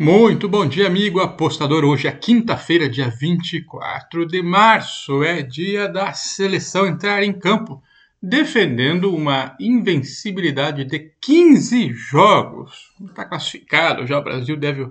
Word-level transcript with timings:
Muito 0.00 0.48
bom 0.48 0.64
dia, 0.64 0.86
amigo 0.86 1.18
apostador. 1.18 1.84
Hoje 1.84 2.06
é 2.06 2.12
quinta-feira, 2.12 2.88
dia 2.88 3.08
24 3.08 4.24
de 4.26 4.40
março. 4.40 5.24
É 5.24 5.42
dia 5.42 5.88
da 5.88 6.12
seleção 6.12 6.86
entrar 6.86 7.24
em 7.24 7.32
campo, 7.32 7.82
defendendo 8.22 9.12
uma 9.12 9.56
invencibilidade 9.58 10.84
de 10.84 11.10
15 11.20 11.92
jogos. 11.94 12.92
Está 13.10 13.24
classificado 13.24 14.06
já. 14.06 14.20
O 14.20 14.22
Brasil 14.22 14.56
deve 14.56 14.88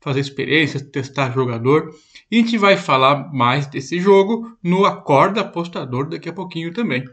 fazer 0.00 0.20
experiências, 0.20 0.80
testar 0.80 1.30
jogador. 1.34 1.94
E 2.30 2.38
a 2.38 2.40
gente 2.40 2.56
vai 2.56 2.78
falar 2.78 3.30
mais 3.30 3.66
desse 3.66 4.00
jogo 4.00 4.56
no 4.62 4.86
Acorda 4.86 5.42
Apostador 5.42 6.08
daqui 6.08 6.30
a 6.30 6.32
pouquinho 6.32 6.72
também. 6.72 7.04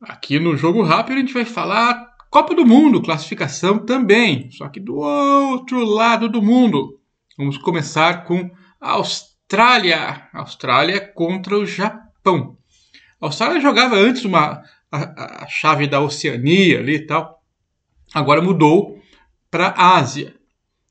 Aqui 0.00 0.40
no 0.40 0.56
Jogo 0.56 0.82
Rápido 0.82 1.18
a 1.18 1.20
gente 1.20 1.34
vai 1.34 1.44
falar 1.44 2.11
Copa 2.32 2.54
do 2.54 2.64
Mundo, 2.64 3.02
classificação 3.02 3.78
também, 3.78 4.50
só 4.52 4.66
que 4.66 4.80
do 4.80 4.96
outro 4.96 5.84
lado 5.84 6.30
do 6.30 6.40
mundo. 6.40 6.98
Vamos 7.36 7.58
começar 7.58 8.24
com 8.24 8.50
a 8.80 8.92
Austrália. 8.92 10.30
Austrália 10.32 10.98
contra 10.98 11.58
o 11.58 11.66
Japão. 11.66 12.56
A 13.20 13.26
Austrália 13.26 13.60
jogava 13.60 13.96
antes 13.96 14.24
uma, 14.24 14.62
a, 14.90 15.44
a 15.44 15.46
chave 15.46 15.86
da 15.86 16.00
Oceania 16.00 16.78
ali 16.78 16.94
e 16.94 17.06
tal. 17.06 17.44
Agora 18.14 18.40
mudou 18.40 18.98
para 19.50 19.66
a 19.66 19.98
Ásia. 19.98 20.34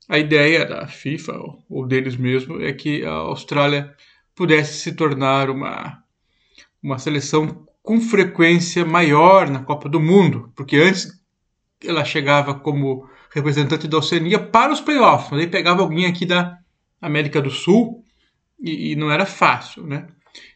A 0.08 0.20
ideia 0.20 0.64
da 0.64 0.86
FIFA, 0.86 1.40
ou 1.68 1.88
deles 1.88 2.14
mesmo, 2.14 2.62
é 2.62 2.72
que 2.72 3.04
a 3.04 3.14
Austrália 3.14 3.92
pudesse 4.32 4.74
se 4.74 4.92
tornar 4.92 5.50
uma, 5.50 6.04
uma 6.80 7.00
seleção 7.00 7.66
com 7.82 8.00
frequência 8.00 8.84
maior 8.84 9.50
na 9.50 9.64
Copa 9.64 9.88
do 9.88 9.98
Mundo, 9.98 10.52
porque 10.54 10.76
antes 10.76 11.20
ela 11.84 12.04
chegava 12.04 12.54
como 12.54 13.08
representante 13.34 13.88
da 13.88 13.98
Oceania 13.98 14.38
para 14.38 14.72
os 14.72 14.80
playoffs, 14.80 15.30
mas 15.30 15.40
aí 15.40 15.46
pegava 15.46 15.82
alguém 15.82 16.06
aqui 16.06 16.26
da 16.26 16.58
América 17.00 17.40
do 17.40 17.50
Sul 17.50 18.04
e, 18.60 18.92
e 18.92 18.96
não 18.96 19.10
era 19.10 19.26
fácil, 19.26 19.86
né? 19.86 20.06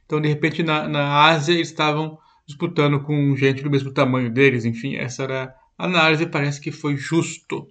Então, 0.04 0.20
de 0.20 0.28
repente, 0.28 0.62
na, 0.62 0.88
na 0.88 1.24
Ásia, 1.24 1.54
eles 1.54 1.68
estavam 1.68 2.18
disputando 2.46 3.00
com 3.00 3.36
gente 3.36 3.62
do 3.62 3.70
mesmo 3.70 3.92
tamanho 3.92 4.30
deles, 4.30 4.64
enfim, 4.64 4.96
essa 4.96 5.24
era 5.24 5.54
a 5.76 5.84
análise, 5.84 6.26
parece 6.26 6.60
que 6.60 6.70
foi 6.70 6.96
justo. 6.96 7.66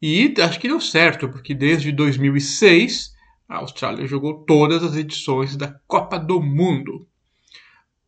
E 0.00 0.32
acho 0.40 0.60
que 0.60 0.68
deu 0.68 0.80
certo, 0.80 1.28
porque 1.28 1.52
desde 1.52 1.92
2006 1.92 3.12
a 3.48 3.56
Austrália 3.56 4.06
jogou 4.06 4.44
todas 4.44 4.82
as 4.84 4.96
edições 4.96 5.56
da 5.56 5.74
Copa 5.86 6.18
do 6.18 6.40
Mundo. 6.40 7.06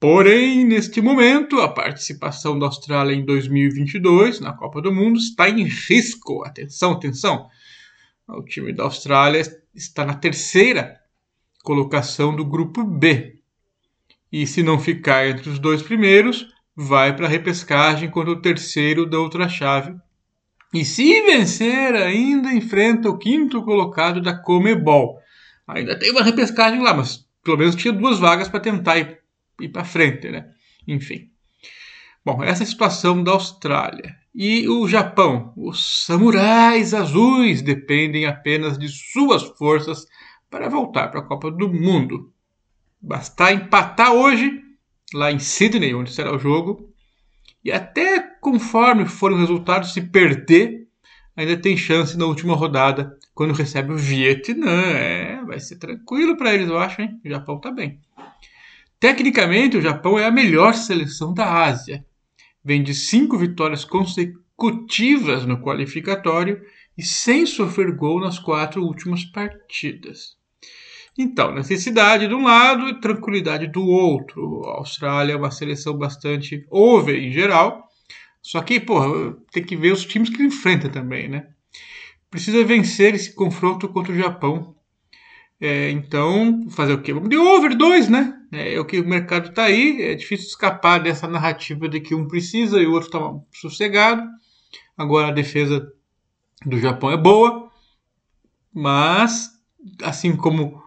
Porém, 0.02 0.64
neste 0.64 1.00
momento, 1.00 1.60
a 1.60 1.68
participação 1.68 2.58
da 2.58 2.66
Austrália 2.66 3.14
em 3.14 3.24
2022 3.24 4.40
na 4.40 4.52
Copa 4.52 4.82
do 4.82 4.92
Mundo 4.92 5.16
está 5.16 5.48
em 5.48 5.62
risco. 5.62 6.44
Atenção, 6.44 6.90
atenção! 6.90 7.48
O 8.26 8.42
time 8.42 8.72
da 8.72 8.82
Austrália 8.82 9.40
está 9.72 10.04
na 10.04 10.14
terceira 10.14 10.98
colocação 11.62 12.34
do 12.34 12.44
grupo 12.44 12.82
B. 12.82 13.38
E 14.32 14.44
se 14.44 14.60
não 14.60 14.76
ficar 14.76 15.28
entre 15.28 15.48
os 15.48 15.60
dois 15.60 15.82
primeiros, 15.82 16.48
vai 16.74 17.14
para 17.14 17.26
a 17.26 17.30
repescagem 17.30 18.10
contra 18.10 18.32
o 18.32 18.42
terceiro 18.42 19.08
da 19.08 19.20
outra 19.20 19.48
chave. 19.48 19.94
E 20.74 20.84
se 20.84 21.22
vencer, 21.22 21.94
ainda 21.94 22.52
enfrenta 22.52 23.08
o 23.08 23.18
quinto 23.18 23.62
colocado 23.62 24.20
da 24.20 24.36
Comebol. 24.36 25.20
Ainda 25.64 25.96
tem 25.96 26.10
uma 26.10 26.24
repescagem 26.24 26.82
lá, 26.82 26.92
mas 26.92 27.24
pelo 27.44 27.58
menos 27.58 27.76
tinha 27.76 27.92
duas 27.92 28.18
vagas 28.18 28.48
para 28.48 28.58
tentar 28.58 28.98
ir 28.98 29.21
ir 29.62 29.68
para 29.68 29.84
frente, 29.84 30.28
né? 30.30 30.50
Enfim. 30.86 31.30
Bom, 32.24 32.42
essa 32.42 32.62
é 32.62 32.64
a 32.64 32.68
situação 32.68 33.22
da 33.22 33.32
Austrália. 33.32 34.16
E 34.34 34.68
o 34.68 34.88
Japão? 34.88 35.52
Os 35.56 36.04
samurais 36.06 36.94
azuis 36.94 37.60
dependem 37.60 38.26
apenas 38.26 38.78
de 38.78 38.88
suas 38.88 39.42
forças 39.42 40.06
para 40.48 40.68
voltar 40.68 41.08
para 41.08 41.20
a 41.20 41.24
Copa 41.24 41.50
do 41.50 41.68
Mundo. 41.68 42.32
Bastar 43.00 43.52
empatar 43.52 44.12
hoje, 44.12 44.62
lá 45.12 45.32
em 45.32 45.38
Sydney, 45.38 45.94
onde 45.94 46.12
será 46.12 46.34
o 46.34 46.38
jogo, 46.38 46.92
e 47.64 47.70
até 47.72 48.20
conforme 48.40 49.06
forem 49.06 49.36
os 49.36 49.42
resultados, 49.42 49.92
se 49.92 50.00
perder, 50.00 50.86
ainda 51.36 51.56
tem 51.56 51.76
chance 51.76 52.16
na 52.16 52.26
última 52.26 52.54
rodada, 52.54 53.18
quando 53.34 53.54
recebe 53.54 53.92
o 53.92 53.96
Vietnã. 53.96 54.82
É, 54.82 55.44
vai 55.44 55.60
ser 55.60 55.76
tranquilo 55.76 56.36
para 56.36 56.54
eles, 56.54 56.68
eu 56.68 56.78
acho, 56.78 57.02
hein? 57.02 57.20
O 57.24 57.28
Japão 57.28 57.60
tá 57.60 57.70
bem. 57.70 58.00
Tecnicamente, 59.02 59.76
o 59.76 59.82
Japão 59.82 60.16
é 60.16 60.26
a 60.26 60.30
melhor 60.30 60.74
seleção 60.74 61.34
da 61.34 61.64
Ásia. 61.64 62.06
Vem 62.64 62.84
de 62.84 62.94
cinco 62.94 63.36
vitórias 63.36 63.84
consecutivas 63.84 65.44
no 65.44 65.60
qualificatório 65.60 66.62
e 66.96 67.02
sem 67.02 67.44
sofrer 67.44 67.96
gol 67.96 68.20
nas 68.20 68.38
quatro 68.38 68.80
últimas 68.80 69.24
partidas. 69.24 70.36
Então, 71.18 71.52
necessidade 71.52 72.28
de 72.28 72.34
um 72.34 72.44
lado 72.44 72.88
e 72.90 73.00
tranquilidade 73.00 73.66
do 73.66 73.84
outro. 73.84 74.62
A 74.66 74.78
Austrália 74.78 75.32
é 75.32 75.36
uma 75.36 75.50
seleção 75.50 75.98
bastante 75.98 76.64
over 76.70 77.16
em 77.16 77.32
geral, 77.32 77.82
só 78.40 78.62
que, 78.62 78.78
porra, 78.78 79.36
tem 79.50 79.64
que 79.64 79.76
ver 79.76 79.90
os 79.90 80.06
times 80.06 80.30
que 80.30 80.44
enfrenta 80.44 80.88
também, 80.88 81.28
né? 81.28 81.48
Precisa 82.30 82.62
vencer 82.62 83.16
esse 83.16 83.34
confronto 83.34 83.88
contra 83.88 84.12
o 84.12 84.16
Japão 84.16 84.76
é, 85.64 85.92
então, 85.92 86.68
fazer 86.70 86.92
o 86.92 87.00
quê? 87.00 87.12
Vamos 87.12 87.28
de 87.28 87.36
over 87.36 87.76
2, 87.76 88.08
né? 88.08 88.36
É, 88.50 88.74
é, 88.74 88.80
o 88.80 88.84
que 88.84 88.98
o 88.98 89.08
mercado 89.08 89.50
está 89.50 89.62
aí. 89.62 90.02
É 90.02 90.14
difícil 90.16 90.48
escapar 90.48 90.98
dessa 90.98 91.28
narrativa 91.28 91.88
de 91.88 92.00
que 92.00 92.16
um 92.16 92.26
precisa 92.26 92.80
e 92.80 92.86
o 92.86 92.90
outro 92.90 93.06
está 93.06 93.32
sossegado. 93.52 94.28
Agora 94.98 95.28
a 95.28 95.30
defesa 95.30 95.88
do 96.66 96.80
Japão 96.80 97.12
é 97.12 97.16
boa, 97.16 97.70
mas 98.74 99.50
assim 100.02 100.34
como 100.36 100.82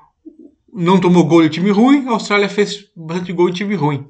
não 0.74 1.00
tomou 1.00 1.26
gol 1.26 1.44
de 1.44 1.50
time 1.52 1.72
ruim, 1.72 2.06
a 2.10 2.12
Austrália 2.12 2.50
fez 2.50 2.92
bastante 2.94 3.32
gol 3.32 3.50
de 3.50 3.56
time 3.56 3.76
ruim. 3.76 4.06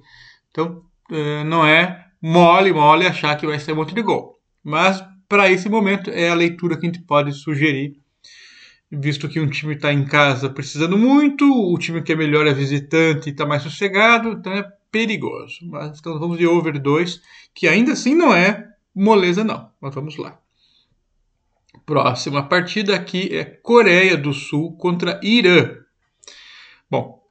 Então 0.50 0.82
é, 1.12 1.44
não 1.44 1.64
é 1.64 2.08
mole, 2.20 2.74
mole 2.74 3.06
achar 3.06 3.38
que 3.38 3.46
vai 3.46 3.60
ser 3.60 3.74
um 3.74 3.76
monte 3.76 3.94
de 3.94 4.02
gol. 4.02 4.40
Mas 4.64 5.04
para 5.30 5.48
esse 5.48 5.70
momento 5.70 6.10
é 6.10 6.30
a 6.30 6.34
leitura 6.34 6.76
que 6.76 6.88
a 6.88 6.92
gente 6.92 7.06
pode 7.06 7.34
sugerir 7.34 8.04
visto 8.92 9.28
que 9.28 9.40
um 9.40 9.50
time 9.50 9.76
está 9.76 9.92
em 9.92 10.06
casa 10.06 10.50
precisando 10.50 10.98
muito, 10.98 11.46
o 11.46 11.78
time 11.78 12.02
que 12.02 12.14
é 12.14 12.16
melhor 12.16 12.48
é 12.48 12.54
visitante 12.54 13.30
e 13.30 13.32
está 13.32 13.46
mais 13.46 13.64
sossegado, 13.64 14.30
então 14.30 14.54
é 14.54 14.64
perigoso. 14.92 15.60
Mas 15.64 16.00
então 16.00 16.20
vamos 16.20 16.38
de 16.38 16.48
over 16.48 16.80
2, 16.80 17.22
que 17.54 17.68
ainda 17.68 17.94
assim 17.94 18.16
não 18.16 18.34
é 18.34 18.70
moleza 18.94 19.44
não, 19.44 19.70
mas 19.82 19.94
vamos 19.94 20.18
lá. 20.18 20.40
Próxima 21.86 22.44
partida 22.44 22.96
aqui 22.96 23.36
é 23.36 23.44
Coreia 23.44 24.18
do 24.18 24.34
Sul 24.34 24.76
contra 24.78 25.20
Irã. 25.22 25.78
Bom, 26.90 27.22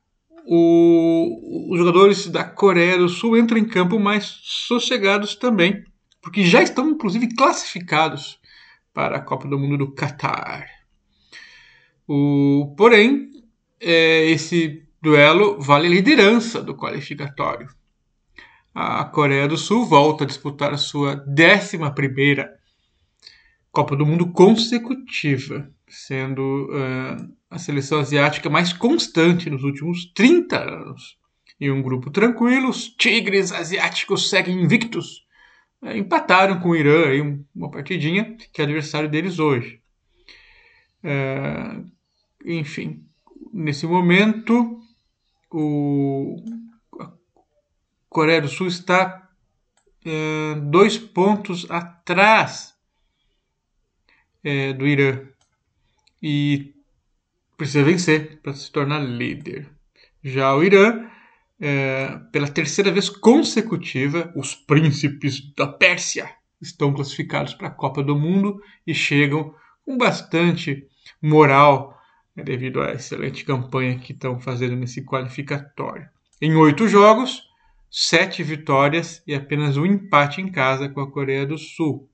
o, 0.46 1.72
os 1.72 1.78
jogadores 1.78 2.28
da 2.28 2.44
Coreia 2.44 2.98
do 2.98 3.08
Sul 3.08 3.36
entram 3.36 3.58
em 3.58 3.64
campo 3.64 3.98
mais 3.98 4.38
sossegados 4.42 5.34
também, 5.34 5.84
porque 6.20 6.44
já 6.44 6.62
estão 6.62 6.90
inclusive 6.90 7.34
classificados 7.34 8.38
para 8.92 9.16
a 9.16 9.20
Copa 9.20 9.48
do 9.48 9.58
Mundo 9.58 9.78
do 9.78 9.92
Catar. 9.92 10.83
O, 12.06 12.74
porém, 12.76 13.30
é, 13.80 14.26
esse 14.30 14.86
duelo 15.00 15.60
vale 15.60 15.86
a 15.86 15.90
liderança 15.90 16.62
do 16.62 16.74
qualificatório. 16.74 17.68
A 18.74 19.04
Coreia 19.04 19.46
do 19.46 19.56
Sul 19.56 19.84
volta 19.84 20.24
a 20.24 20.26
disputar 20.26 20.72
a 20.72 20.76
sua 20.76 21.24
11 21.28 21.78
Copa 23.70 23.96
do 23.96 24.06
Mundo 24.06 24.32
consecutiva, 24.32 25.70
sendo 25.88 26.68
uh, 26.70 27.34
a 27.50 27.58
seleção 27.58 28.00
asiática 28.00 28.48
mais 28.48 28.72
constante 28.72 29.50
nos 29.50 29.62
últimos 29.62 30.12
30 30.12 30.58
anos. 30.58 31.18
Em 31.60 31.70
um 31.70 31.82
grupo 31.82 32.10
tranquilo, 32.10 32.68
os 32.68 32.88
tigres 32.88 33.52
asiáticos 33.52 34.28
seguem 34.28 34.60
invictos. 34.62 35.24
É, 35.82 35.96
empataram 35.96 36.58
com 36.60 36.70
o 36.70 36.76
Irã 36.76 37.06
aí 37.06 37.20
uma 37.54 37.70
partidinha, 37.70 38.36
que 38.52 38.60
é 38.60 38.64
adversário 38.64 39.08
deles 39.08 39.38
hoje. 39.38 39.80
É, 41.02 41.80
enfim, 42.44 43.04
nesse 43.52 43.86
momento, 43.86 44.80
o, 45.50 46.36
a 47.00 47.12
Coreia 48.08 48.42
do 48.42 48.48
Sul 48.48 48.66
está 48.66 49.30
é, 50.04 50.54
dois 50.56 50.98
pontos 50.98 51.66
atrás 51.70 52.74
é, 54.42 54.72
do 54.72 54.86
Irã 54.86 55.22
e 56.22 56.74
precisa 57.56 57.84
vencer 57.84 58.40
para 58.42 58.52
se 58.52 58.70
tornar 58.70 58.98
líder. 58.98 59.70
Já 60.22 60.54
o 60.54 60.62
Irã, 60.62 61.08
é, 61.60 62.18
pela 62.32 62.48
terceira 62.48 62.90
vez 62.90 63.08
consecutiva, 63.08 64.32
os 64.36 64.54
príncipes 64.54 65.40
da 65.54 65.66
Pérsia 65.66 66.30
estão 66.60 66.92
classificados 66.92 67.54
para 67.54 67.68
a 67.68 67.74
Copa 67.74 68.02
do 68.02 68.16
Mundo 68.16 68.60
e 68.86 68.94
chegam 68.94 69.54
com 69.84 69.96
bastante 69.96 70.86
moral 71.20 71.93
né, 72.34 72.42
devido 72.42 72.80
à 72.80 72.92
excelente 72.92 73.44
campanha 73.44 73.98
que 73.98 74.12
estão 74.12 74.40
fazendo 74.40 74.76
nesse 74.76 75.04
qualificatório. 75.04 76.08
Em 76.40 76.54
oito 76.56 76.88
jogos, 76.88 77.42
sete 77.90 78.42
vitórias 78.42 79.22
e 79.26 79.34
apenas 79.34 79.76
um 79.76 79.86
empate 79.86 80.40
em 80.40 80.50
casa 80.50 80.88
com 80.88 81.00
a 81.00 81.10
Coreia 81.10 81.46
do 81.46 81.56
Sul. 81.56 82.08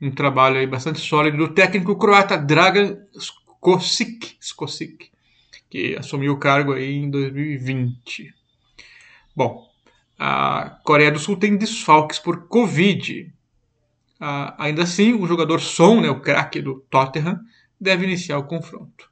Um 0.00 0.10
trabalho 0.10 0.56
aí 0.56 0.66
bastante 0.66 1.00
sólido 1.00 1.36
do 1.36 1.48
técnico 1.52 1.96
croata 1.96 2.38
Dragan 2.38 2.96
Skosik, 3.14 4.36
Skosik, 4.40 5.10
que 5.68 5.96
assumiu 5.96 6.32
o 6.32 6.38
cargo 6.38 6.72
aí 6.72 6.94
em 6.94 7.10
2020. 7.10 8.32
Bom, 9.36 9.68
a 10.18 10.78
Coreia 10.84 11.10
do 11.10 11.18
Sul 11.18 11.36
tem 11.36 11.56
desfalques 11.56 12.18
por 12.18 12.46
Covid. 12.46 13.32
Ah, 14.20 14.54
ainda 14.58 14.84
assim, 14.84 15.12
o 15.12 15.26
jogador 15.26 15.60
Son, 15.60 16.00
né, 16.00 16.08
o 16.08 16.20
craque 16.20 16.62
do 16.62 16.80
Tottenham, 16.88 17.40
deve 17.80 18.04
iniciar 18.04 18.38
o 18.38 18.44
confronto. 18.44 19.09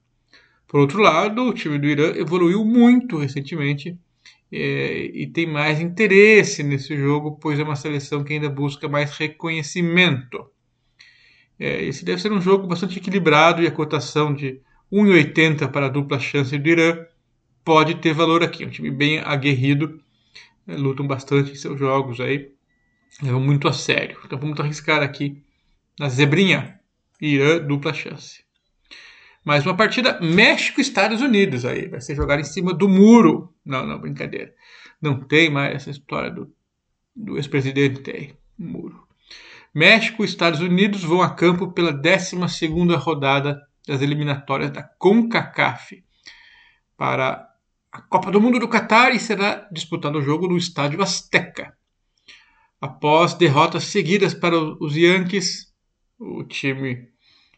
Por 0.69 0.81
outro 0.81 1.00
lado, 1.00 1.44
o 1.44 1.55
time 1.55 1.79
do 1.79 1.87
Irã 1.87 2.12
evoluiu 2.15 2.62
muito 2.62 3.17
recentemente 3.17 3.99
é, 4.53 5.11
e 5.15 5.26
tem 5.26 5.47
mais 5.47 5.81
interesse 5.81 6.62
nesse 6.62 6.94
jogo, 6.94 7.38
pois 7.41 7.59
é 7.59 7.62
uma 7.62 7.75
seleção 7.75 8.23
que 8.23 8.35
ainda 8.35 8.50
busca 8.50 8.87
mais 8.87 9.17
reconhecimento. 9.17 10.47
É, 11.59 11.82
esse 11.85 12.05
deve 12.05 12.20
ser 12.20 12.31
um 12.32 12.41
jogo 12.41 12.67
bastante 12.67 12.99
equilibrado 12.99 13.62
e 13.62 13.67
a 13.67 13.70
cotação 13.70 14.35
de 14.35 14.61
1,80 14.93 15.70
para 15.70 15.87
a 15.87 15.88
dupla 15.88 16.19
chance 16.19 16.56
do 16.56 16.69
Irã 16.69 17.05
pode 17.65 17.97
ter 17.97 18.12
valor 18.12 18.43
aqui. 18.43 18.65
Um 18.65 18.70
time 18.70 18.91
bem 18.91 19.20
aguerrido, 19.20 20.00
é, 20.67 20.76
lutam 20.76 21.06
bastante 21.06 21.53
em 21.53 21.56
seus 21.56 21.79
jogos 21.79 22.20
aí, 22.20 22.53
levam 23.23 23.41
muito 23.41 23.67
a 23.69 23.73
sério. 23.73 24.19
Então 24.23 24.38
vamos 24.38 24.61
arriscar 24.61 25.03
aqui 25.03 25.43
na 25.99 26.11
zebrinha, 26.11 26.79
Irã 27.20 27.59
dupla 27.59 27.93
chance. 27.94 28.48
Mais 29.49 29.65
uma 29.65 29.75
partida 29.75 30.21
México-Estados 30.21 31.23
Unidos 31.23 31.65
aí. 31.65 31.89
Vai 31.89 32.03
ser 32.03 32.15
jogada 32.15 32.39
em 32.39 32.45
cima 32.45 32.75
do 32.75 32.87
muro. 32.87 33.55
Não, 33.65 33.87
não, 33.87 33.99
brincadeira. 33.99 34.55
Não 35.00 35.21
tem 35.21 35.49
mais 35.49 35.75
essa 35.75 35.89
história 35.89 36.31
do, 36.31 36.53
do 37.17 37.39
ex-presidente 37.39 38.11
aí. 38.11 38.35
Muro. 38.59 39.09
México 39.75 40.23
e 40.23 40.27
Estados 40.27 40.61
Unidos 40.61 41.03
vão 41.03 41.23
a 41.23 41.31
campo 41.31 41.73
pela 41.73 41.95
12 41.95 42.37
rodada 42.97 43.59
das 43.87 44.03
eliminatórias 44.03 44.71
da 44.71 44.83
CONCACAF 44.83 46.05
para 46.94 47.49
a 47.91 48.03
Copa 48.03 48.31
do 48.31 48.43
Mundo 48.43 48.59
do 48.59 48.69
Catar 48.69 49.15
e 49.15 49.19
será 49.19 49.67
disputado 49.73 50.19
o 50.19 50.23
jogo 50.23 50.47
no 50.47 50.59
Estádio 50.59 51.01
Azteca. 51.01 51.75
Após 52.79 53.33
derrotas 53.33 53.85
seguidas 53.85 54.35
para 54.35 54.59
os 54.59 54.94
Yankees, 54.94 55.73
o 56.19 56.44
time 56.44 57.09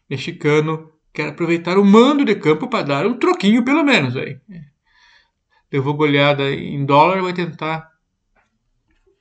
mexicano 0.09 0.89
quer 1.13 1.29
aproveitar 1.29 1.77
o 1.77 1.85
mando 1.85 2.23
de 2.23 2.35
campo 2.35 2.67
para 2.67 2.83
dar 2.83 3.05
um 3.05 3.17
troquinho 3.17 3.63
pelo 3.63 3.83
menos 3.83 4.15
aí. 4.15 4.39
Levou 5.71 5.93
goleada 5.93 6.49
em 6.51 6.85
dólar 6.85 7.17
e 7.17 7.21
vai 7.21 7.33
tentar 7.33 7.91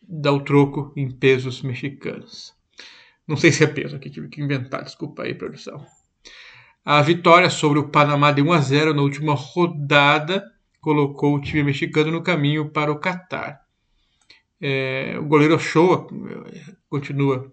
dar 0.03 0.33
o 0.33 0.41
troco 0.41 0.93
em 0.97 1.11
pesos 1.11 1.63
mexicanos. 1.63 2.55
Não 3.27 3.37
sei 3.37 3.53
se 3.53 3.63
é 3.63 3.67
peso 3.67 3.95
aqui, 3.95 4.11
tive 4.11 4.29
que 4.29 4.43
inventar, 4.43 4.83
desculpa 4.83 5.23
aí, 5.23 5.35
produção. 5.35 5.87
A 6.85 7.01
vitória 7.03 7.49
sobre 7.51 7.79
o 7.79 7.89
Panamá 7.89 8.33
de 8.33 8.43
1 8.43 8.53
a 8.53 8.61
0 8.61 8.95
na 8.95 9.03
última 9.03 9.35
rodada 9.35 10.45
colocou 10.81 11.37
o 11.37 11.41
time 11.41 11.63
mexicano 11.63 12.11
no 12.11 12.23
caminho 12.23 12.71
para 12.71 12.91
o 12.91 12.99
Catar. 12.99 13.61
É, 14.61 15.17
o 15.19 15.25
goleiro 15.25 15.55
Ochoa 15.55 16.09
é, 16.53 16.73
continua 16.89 17.53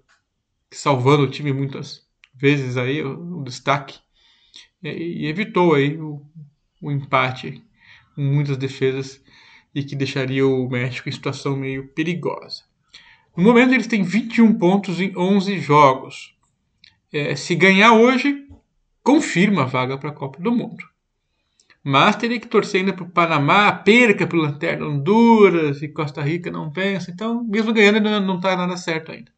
salvando 0.71 1.23
o 1.23 1.29
time 1.29 1.53
muitas 1.53 2.07
vezes 2.33 2.77
aí, 2.77 3.03
o, 3.03 3.39
o 3.39 3.43
destaque, 3.43 3.99
e, 4.83 5.27
evitou 5.27 5.73
aí 5.73 5.97
o, 5.97 6.21
o 6.81 6.91
empate 6.91 7.63
com 8.15 8.21
muitas 8.21 8.57
defesas 8.57 9.21
e 9.73 9.83
que 9.83 9.95
deixaria 9.95 10.45
o 10.45 10.69
México 10.69 11.07
em 11.07 11.11
situação 11.11 11.55
meio 11.55 11.87
perigosa. 11.89 12.63
No 13.35 13.43
momento, 13.43 13.73
eles 13.73 13.87
têm 13.87 14.01
21 14.01 14.57
pontos 14.57 14.99
em 14.99 15.15
11 15.15 15.59
jogos. 15.59 16.35
É, 17.13 17.35
se 17.35 17.53
ganhar 17.53 17.93
hoje, 17.93 18.47
confirma 19.03 19.63
a 19.63 19.65
vaga 19.65 19.97
para 19.97 20.09
a 20.09 20.13
Copa 20.13 20.41
do 20.41 20.51
Mundo. 20.51 20.83
Mas 21.83 22.15
teria 22.15 22.39
que 22.39 22.47
torcer 22.47 22.81
ainda 22.81 22.91
para 22.91 23.05
o 23.05 23.09
Panamá, 23.09 23.71
perca 23.71 24.27
para 24.27 24.37
o 24.37 24.41
Lanterna 24.41 24.87
Honduras 24.87 25.81
e 25.81 25.87
Costa 25.87 26.21
Rica 26.21 26.51
não 26.51 26.71
pensa. 26.71 27.11
Então, 27.11 27.43
mesmo 27.43 27.71
ganhando, 27.71 28.01
não 28.01 28.35
está 28.35 28.57
nada 28.57 28.75
certo 28.75 29.11
ainda. 29.11 29.31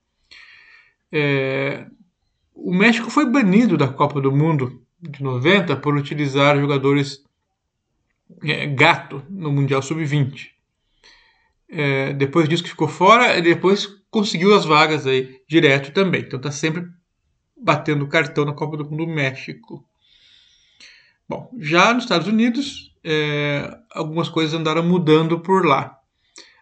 É, 1.12 1.86
o 2.56 2.74
México 2.74 3.10
foi 3.10 3.30
banido 3.30 3.78
da 3.78 3.88
Copa 3.88 4.20
do 4.22 4.32
Mundo 4.32 4.82
de 5.02 5.24
90 5.24 5.76
por 5.78 5.96
utilizar 5.96 6.60
jogadores 6.60 7.24
é, 8.44 8.68
gato 8.68 9.24
no 9.30 9.52
Mundial 9.52 9.82
Sub-20 9.82 10.60
é, 11.70 12.14
depois 12.14 12.50
disso 12.50 12.64
que 12.64 12.70
ficou 12.70 12.88
fora, 12.88 13.40
depois 13.42 13.86
conseguiu 14.10 14.56
as 14.56 14.66
vagas 14.66 15.06
aí 15.06 15.40
direto 15.48 15.94
também. 15.94 16.22
Então 16.22 16.42
tá 16.42 16.52
sempre 16.52 16.84
batendo 17.56 18.08
cartão 18.08 18.44
na 18.44 18.54
Copa 18.54 18.76
do 18.78 18.86
Mundo 18.86 19.06
do 19.06 19.12
México. 19.12 19.86
Bom, 21.28 21.52
já 21.60 21.94
nos 21.94 22.04
Estados 22.04 22.28
Unidos, 22.28 22.96
é, 23.04 23.78
algumas 23.92 24.28
coisas 24.30 24.60
andaram 24.60 24.84
mudando 24.84 25.40
por 25.40 25.64
lá. 25.64 25.96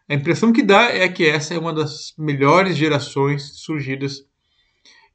A 0.10 0.14
impressão 0.14 0.52
que 0.52 0.62
dá 0.62 0.90
é 0.90 1.08
que 1.08 1.26
essa 1.26 1.54
é 1.54 1.60
uma 1.60 1.74
das 1.74 2.14
melhores 2.18 2.76
gerações 2.76 3.60
surgidas 3.60 4.26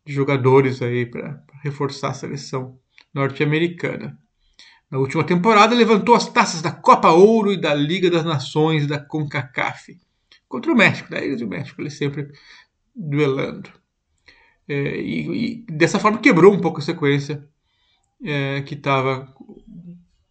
de 0.07 0.13
jogadores 0.13 0.81
aí 0.81 1.05
para 1.05 1.43
reforçar 1.63 2.11
a 2.11 2.15
seleção 2.15 2.79
norte-americana. 3.15 4.19
Na 4.91 4.99
última 4.99 5.25
temporada, 5.25 5.75
levantou 5.75 6.15
as 6.15 6.29
taças 6.29 6.61
da 6.61 6.71
Copa 6.71 7.11
Ouro 7.11 7.53
e 7.53 7.61
da 7.61 7.75
Liga 7.75 8.11
das 8.11 8.25
Nações 8.25 8.87
da 8.87 8.99
CONCACAF. 8.99 9.99
Contra 10.47 10.71
o 10.71 10.77
México, 10.77 11.11
né? 11.11 11.21
o 11.21 11.49
México 11.49 11.81
ele 11.81 11.89
sempre 11.89 12.29
duelando. 12.95 13.71
É, 14.69 15.01
e, 15.01 15.63
e, 15.63 15.67
dessa 15.67 15.99
forma 15.99 16.19
quebrou 16.19 16.53
um 16.53 16.61
pouco 16.61 16.79
a 16.79 16.83
sequência 16.83 17.49
é, 18.23 18.61
que 18.63 18.75
estava 18.75 19.35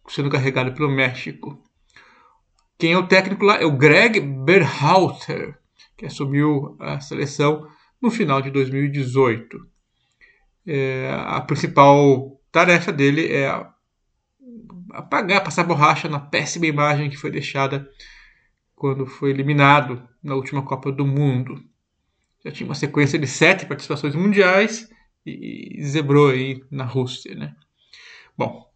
sendo 0.08 0.30
carregada 0.30 0.70
pelo 0.70 0.88
México. 0.88 1.60
Quem 2.78 2.92
é 2.92 2.98
o 2.98 3.06
técnico 3.06 3.44
lá 3.44 3.60
é 3.60 3.64
o 3.64 3.76
Greg 3.76 4.20
Berhalter, 4.20 5.58
que 5.96 6.06
assumiu 6.06 6.76
a 6.80 7.00
seleção 7.00 7.68
no 8.00 8.10
final 8.10 8.40
de 8.40 8.50
2018. 8.50 9.58
É, 10.66 11.10
a 11.26 11.40
principal 11.40 12.40
tarefa 12.52 12.92
dele 12.92 13.26
é 13.32 13.48
apagar, 14.92 15.42
passar 15.42 15.64
borracha 15.64 16.08
na 16.08 16.20
péssima 16.20 16.66
imagem 16.66 17.08
que 17.08 17.16
foi 17.16 17.30
deixada 17.30 17.88
quando 18.76 19.06
foi 19.06 19.30
eliminado 19.30 20.06
na 20.22 20.34
última 20.34 20.62
Copa 20.62 20.92
do 20.92 21.06
Mundo. 21.06 21.62
Já 22.44 22.50
tinha 22.50 22.68
uma 22.68 22.74
sequência 22.74 23.18
de 23.18 23.26
sete 23.26 23.64
participações 23.64 24.14
mundiais 24.14 24.88
e, 25.24 25.80
zebrou 25.84 26.30
aí 26.30 26.62
na 26.70 26.84
Rússia, 26.84 27.34
né? 27.34 27.54
Bom, 28.36 28.66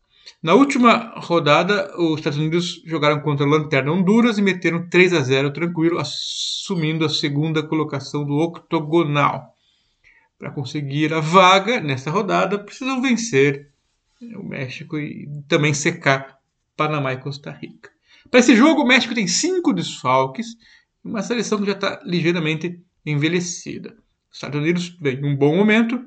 na 0.43 0.55
última 0.55 1.15
rodada, 1.17 1.93
os 1.99 2.19
Estados 2.19 2.39
Unidos 2.39 2.83
jogaram 2.87 3.21
contra 3.21 3.45
a 3.45 3.49
Lanterna 3.49 3.93
Honduras 3.93 4.39
e 4.39 4.43
meteram 4.43 4.89
3 4.89 5.13
a 5.13 5.21
0 5.21 5.53
tranquilo, 5.53 5.99
assumindo 5.99 7.05
a 7.05 7.09
segunda 7.09 7.63
colocação 7.63 8.25
do 8.25 8.35
octogonal. 8.35 9.56
Para 10.39 10.51
conseguir 10.51 11.13
a 11.15 11.21
vaga 11.21 11.81
nessa 11.81 12.11
rodada, 12.11 12.59
precisam 12.59 13.01
vencer 13.01 13.71
o 14.21 14.43
México 14.43 14.99
e 14.99 15.29
também 15.49 15.73
secar 15.73 16.39
Panamá 16.77 17.13
e 17.13 17.19
Costa 17.19 17.51
Rica. 17.51 17.91
Para 18.31 18.41
esse 18.41 18.55
jogo, 18.55 18.83
o 18.83 18.87
México 18.87 19.15
tem 19.15 19.27
cinco 19.27 19.73
desfalques, 19.73 20.57
uma 21.03 21.23
seleção 21.23 21.59
que 21.59 21.67
já 21.67 21.73
está 21.73 22.01
ligeiramente 22.05 22.81
envelhecida. 23.05 23.97
Os 24.31 24.37
Estados 24.37 24.61
Unidos 24.61 24.97
vem 25.01 25.25
um 25.25 25.37
bom 25.37 25.57
momento 25.57 26.05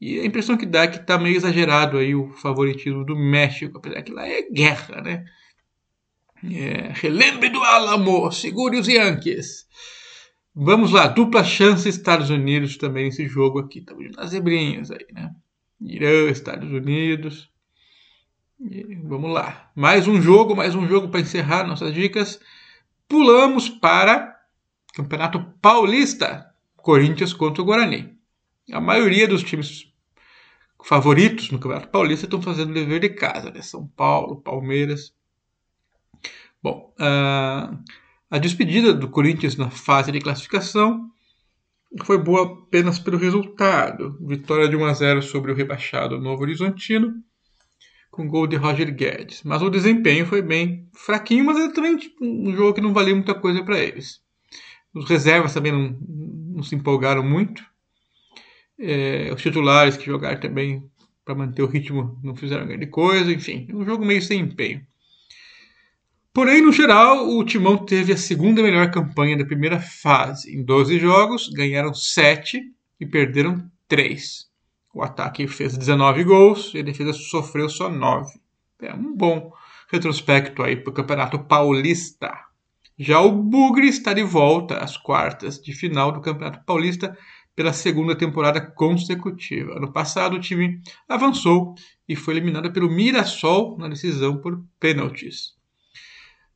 e 0.00 0.18
a 0.18 0.26
impressão 0.26 0.56
que 0.56 0.66
dá 0.66 0.82
é 0.82 0.88
que 0.88 0.96
está 0.96 1.16
meio 1.16 1.36
exagerado 1.36 1.96
aí 1.96 2.14
o 2.14 2.32
favoritismo 2.32 3.04
do 3.04 3.16
México, 3.16 3.78
apesar 3.78 4.02
que 4.02 4.12
lá 4.12 4.26
é 4.26 4.42
guerra, 4.50 5.00
né? 5.00 5.24
É, 6.44 6.92
relembre 6.94 7.48
do 7.50 7.62
Alamo, 7.62 8.32
segure 8.32 8.76
os 8.76 8.88
Yankees. 8.88 9.64
Vamos 10.54 10.92
lá, 10.92 11.06
dupla 11.06 11.42
chance 11.42 11.88
Estados 11.88 12.28
Unidos 12.28 12.76
também 12.76 13.06
nesse 13.06 13.26
jogo 13.26 13.58
aqui. 13.58 13.78
Estamos 13.78 14.14
nas 14.14 14.30
zebrinhas 14.30 14.90
aí, 14.90 15.06
né? 15.10 15.34
Irã, 15.80 16.28
Estados 16.30 16.70
Unidos. 16.70 17.50
E 18.60 18.94
vamos 18.96 19.32
lá. 19.32 19.70
Mais 19.74 20.06
um 20.06 20.20
jogo, 20.20 20.54
mais 20.54 20.74
um 20.74 20.86
jogo 20.86 21.08
para 21.08 21.20
encerrar 21.20 21.66
nossas 21.66 21.94
dicas. 21.94 22.38
Pulamos 23.08 23.70
para 23.70 24.38
Campeonato 24.94 25.42
Paulista. 25.60 26.52
Corinthians 26.76 27.32
contra 27.32 27.62
o 27.62 27.64
Guarani. 27.64 28.14
A 28.72 28.80
maioria 28.80 29.26
dos 29.26 29.42
times 29.42 29.90
favoritos 30.84 31.50
no 31.50 31.58
Campeonato 31.58 31.88
Paulista 31.88 32.26
estão 32.26 32.42
fazendo 32.42 32.74
dever 32.74 33.00
de 33.00 33.08
casa, 33.08 33.50
né? 33.50 33.62
São 33.62 33.86
Paulo, 33.86 34.42
Palmeiras. 34.42 35.14
Bom, 36.62 36.92
uh, 36.98 37.78
a 38.32 38.38
despedida 38.38 38.94
do 38.94 39.10
Corinthians 39.10 39.56
na 39.56 39.68
fase 39.68 40.10
de 40.10 40.18
classificação 40.18 41.06
foi 42.02 42.16
boa 42.16 42.44
apenas 42.44 42.98
pelo 42.98 43.18
resultado. 43.18 44.16
Vitória 44.26 44.66
de 44.66 44.74
1 44.74 44.84
a 44.86 44.94
0 44.94 45.22
sobre 45.22 45.52
o 45.52 45.54
rebaixado 45.54 46.18
Novo 46.18 46.40
Horizontino, 46.40 47.12
com 48.10 48.26
gol 48.26 48.46
de 48.46 48.56
Roger 48.56 48.90
Guedes. 48.90 49.42
Mas 49.42 49.60
o 49.60 49.68
desempenho 49.68 50.24
foi 50.24 50.40
bem 50.40 50.88
fraquinho, 50.94 51.44
mas 51.44 51.58
era 51.58 51.74
também 51.74 51.98
tipo, 51.98 52.24
um 52.24 52.56
jogo 52.56 52.72
que 52.72 52.80
não 52.80 52.94
valia 52.94 53.14
muita 53.14 53.34
coisa 53.34 53.62
para 53.62 53.78
eles. 53.78 54.22
Os 54.94 55.06
reservas 55.06 55.52
também 55.52 55.70
não, 55.70 55.94
não 56.56 56.62
se 56.62 56.74
empolgaram 56.74 57.22
muito. 57.22 57.62
É, 58.80 59.30
os 59.30 59.42
titulares 59.42 59.98
que 59.98 60.06
jogaram 60.06 60.40
também 60.40 60.82
para 61.22 61.34
manter 61.34 61.60
o 61.60 61.66
ritmo, 61.66 62.18
não 62.24 62.34
fizeram 62.34 62.66
grande 62.66 62.86
coisa, 62.86 63.30
enfim, 63.30 63.68
um 63.74 63.84
jogo 63.84 64.06
meio 64.06 64.22
sem 64.22 64.40
empenho. 64.40 64.86
Porém, 66.34 66.62
no 66.62 66.72
geral, 66.72 67.28
o 67.28 67.44
Timão 67.44 67.84
teve 67.84 68.10
a 68.10 68.16
segunda 68.16 68.62
melhor 68.62 68.90
campanha 68.90 69.36
da 69.36 69.44
primeira 69.44 69.78
fase. 69.78 70.50
Em 70.50 70.64
12 70.64 70.98
jogos, 70.98 71.50
ganharam 71.50 71.92
7 71.92 72.72
e 72.98 73.04
perderam 73.04 73.70
3. 73.86 74.50
O 74.94 75.02
ataque 75.02 75.46
fez 75.46 75.76
19 75.76 76.24
gols 76.24 76.72
e 76.74 76.78
a 76.78 76.82
defesa 76.82 77.12
sofreu 77.12 77.68
só 77.68 77.90
9. 77.90 78.40
É 78.80 78.94
um 78.94 79.14
bom 79.14 79.52
retrospecto 79.90 80.62
aí 80.62 80.74
para 80.74 80.90
o 80.90 80.94
Campeonato 80.94 81.38
Paulista. 81.38 82.32
Já 82.98 83.20
o 83.20 83.30
Bugre 83.30 83.88
está 83.88 84.14
de 84.14 84.22
volta 84.22 84.78
às 84.78 84.96
quartas 84.96 85.60
de 85.60 85.74
final 85.74 86.12
do 86.12 86.22
Campeonato 86.22 86.64
Paulista 86.64 87.14
pela 87.54 87.74
segunda 87.74 88.16
temporada 88.16 88.58
consecutiva. 88.58 89.76
Ano 89.76 89.92
passado, 89.92 90.36
o 90.36 90.40
time 90.40 90.80
avançou 91.06 91.74
e 92.08 92.16
foi 92.16 92.34
eliminado 92.34 92.72
pelo 92.72 92.90
Mirassol 92.90 93.76
na 93.76 93.86
decisão 93.86 94.38
por 94.38 94.64
pênaltis. 94.80 95.60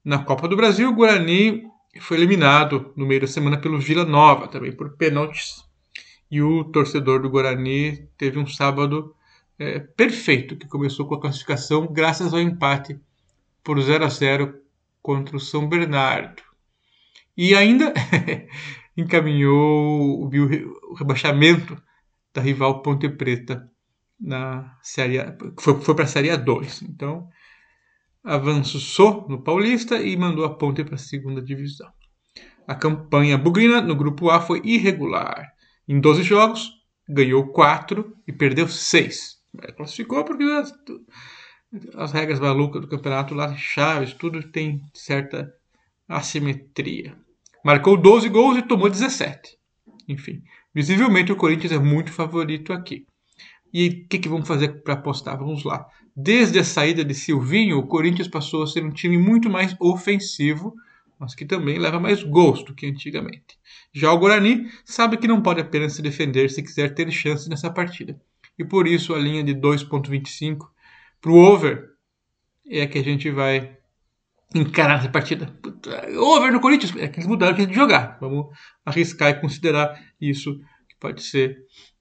Na 0.07 0.21
Copa 0.21 0.47
do 0.47 0.55
Brasil, 0.55 0.89
o 0.89 0.95
Guarani 0.95 1.65
foi 1.99 2.17
eliminado 2.17 2.93
no 2.95 3.05
meio 3.05 3.23
da 3.23 3.27
semana 3.27 3.59
pelo 3.59 3.81
Vila 3.81 4.05
Nova, 4.05 4.47
também 4.47 4.71
por 4.71 4.97
pênaltis. 4.97 5.65
E 6.31 6.41
o 6.41 6.63
torcedor 6.63 7.21
do 7.21 7.29
Guarani 7.29 8.09
teve 8.17 8.39
um 8.39 8.47
sábado 8.47 9.17
é, 9.59 9.81
perfeito, 9.81 10.55
que 10.55 10.69
começou 10.69 11.09
com 11.09 11.17
a 11.17 11.21
classificação 11.21 11.93
graças 11.93 12.33
ao 12.33 12.41
empate 12.41 12.97
por 13.65 13.81
0 13.81 14.05
a 14.05 14.09
0 14.09 14.55
contra 15.03 15.37
o 15.37 15.41
São 15.41 15.69
Bernardo. 15.69 16.41
E 17.37 17.57
ainda 17.57 17.93
encaminhou 18.97 20.23
o 20.23 20.95
rebaixamento 20.95 21.83
da 22.33 22.41
rival 22.41 22.81
Ponte 22.81 23.09
Preta 23.09 23.69
na 24.21 24.73
série 24.83 25.19
A, 25.19 25.37
foi, 25.59 25.81
foi 25.81 25.95
para 25.97 26.05
a 26.05 26.09
série 26.09 26.29
A2. 26.29 26.87
Então, 26.89 27.29
avançou 28.27 29.25
no 29.29 29.41
Paulista 29.41 30.03
e 30.03 30.17
mandou 30.17 30.45
a 30.45 30.53
Ponte 30.53 30.83
para 30.83 30.97
a 30.97 30.99
segunda 30.99 31.41
divisão. 31.41 31.89
A 32.67 32.75
campanha 32.75 33.39
bugrina 33.39 33.81
no 33.81 33.95
grupo 33.95 34.29
A 34.29 34.41
foi 34.41 34.61
irregular. 34.65 35.49
Em 35.87 36.01
12 36.01 36.25
jogos, 36.25 36.73
ganhou 37.09 37.53
4 37.53 38.17
e 38.27 38.33
perdeu 38.33 38.67
6. 38.67 39.37
Classificou 39.77 40.25
porque 40.25 40.43
as, 40.43 40.75
as 41.95 42.13
regras 42.13 42.41
malucas 42.41 42.81
do 42.81 42.89
campeonato 42.89 43.33
lá, 43.33 43.55
chaves, 43.55 44.13
tudo 44.13 44.43
tem 44.51 44.83
certa 44.93 45.49
assimetria. 46.09 47.17
Marcou 47.65 47.97
12 47.97 48.29
gols 48.29 48.59
e 48.59 48.63
tomou 48.63 48.91
17. 48.91 49.57
Enfim, 50.09 50.43
visivelmente 50.75 51.31
o 51.31 51.37
Corinthians 51.37 51.73
é 51.73 51.79
muito 51.79 52.13
favorito 52.13 52.73
aqui. 52.73 53.07
E 53.73 53.89
o 53.89 54.09
que, 54.09 54.19
que 54.19 54.29
vamos 54.29 54.49
fazer 54.49 54.83
para 54.83 54.95
apostar? 54.95 55.39
Vamos 55.39 55.63
lá. 55.63 55.87
Desde 56.19 56.59
a 56.59 56.65
saída 56.65 57.05
de 57.05 57.13
Silvinho, 57.15 57.77
o 57.77 57.87
Corinthians 57.87 58.27
passou 58.27 58.63
a 58.63 58.67
ser 58.67 58.83
um 58.83 58.91
time 58.91 59.19
muito 59.19 59.51
mais 59.51 59.77
ofensivo, 59.79 60.75
mas 61.19 61.35
que 61.35 61.45
também 61.45 61.79
leva 61.79 62.01
mais 62.01 62.23
gols 62.23 62.65
do 62.65 62.75
que 62.75 62.87
antigamente. 62.87 63.59
Já 63.93 64.11
o 64.13 64.19
Guarani 64.19 64.67
sabe 64.83 65.19
que 65.19 65.29
não 65.29 65.43
pode 65.43 65.61
apenas 65.61 65.93
se 65.93 66.01
defender 66.01 66.49
se 66.51 66.63
quiser 66.63 66.95
ter 66.95 67.11
chance 67.11 67.51
nessa 67.51 67.71
partida. 67.71 68.19
E 68.59 68.65
por 68.65 68.87
isso 68.87 69.15
a 69.15 69.19
linha 69.19 69.45
de 69.45 69.55
2.25 69.55 70.71
para 71.21 71.31
o 71.31 71.37
over 71.37 71.91
é 72.67 72.87
que 72.87 72.99
a 72.99 73.05
gente 73.05 73.31
vai 73.31 73.77
encarar 74.55 75.01
essa 75.01 75.11
partida. 75.11 75.55
Over 76.19 76.51
no 76.51 76.61
Corinthians, 76.61 76.97
é 76.97 77.09
que 77.09 77.19
eles 77.19 77.29
mudaram 77.29 77.55
o 77.55 77.67
de 77.67 77.75
jogar. 77.75 78.17
Vamos 78.23 78.47
arriscar 78.87 79.31
e 79.31 79.41
considerar 79.41 80.03
isso, 80.19 80.59
que 80.89 80.97
pode 80.99 81.23
ser 81.23 81.59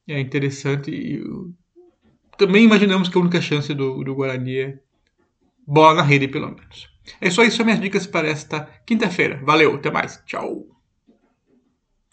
é, 0.07 0.19
interessante. 0.21 0.89
E 0.89 1.21
também 2.37 2.63
imaginamos 2.63 3.09
que 3.09 3.17
a 3.17 3.21
única 3.21 3.41
chance 3.41 3.73
do, 3.73 4.03
do 4.03 4.15
Guarani 4.15 4.57
é 4.57 4.79
bola 5.65 5.95
na 5.95 6.01
rede, 6.03 6.27
pelo 6.27 6.47
menos. 6.47 6.89
É 7.21 7.29
só 7.29 7.43
isso, 7.43 7.63
minhas 7.63 7.79
dicas 7.79 8.07
para 8.07 8.27
esta 8.27 8.67
quinta-feira. 8.85 9.39
Valeu, 9.43 9.75
até 9.75 9.91
mais. 9.91 10.21
Tchau. 10.25 10.74